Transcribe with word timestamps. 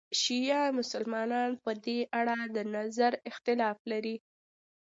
شیعه 0.21 0.63
مسلمانان 0.79 1.51
په 1.63 1.71
دې 1.85 1.99
اړه 2.19 2.37
د 2.55 2.57
نظر 2.75 3.11
اختلاف 3.31 3.77
لري. 3.91 4.15